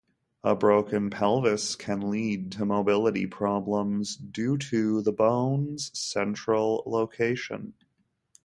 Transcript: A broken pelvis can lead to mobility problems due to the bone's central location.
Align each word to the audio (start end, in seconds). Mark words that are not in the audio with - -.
A 0.43 0.55
broken 0.55 1.11
pelvis 1.11 1.75
can 1.75 2.09
lead 2.09 2.51
to 2.53 2.65
mobility 2.65 3.27
problems 3.27 4.15
due 4.15 4.57
to 4.57 5.03
the 5.03 5.11
bone's 5.13 5.91
central 5.93 6.81
location. 6.87 7.75